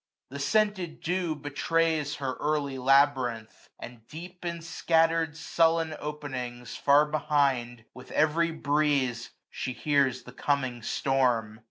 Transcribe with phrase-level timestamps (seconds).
[0.31, 7.05] The scented dew Betrays her early labyrinth; and deep, 415 In scattered sullen openings, far
[7.05, 7.85] behind.
[7.93, 11.59] With every breeze she hears the coming storm.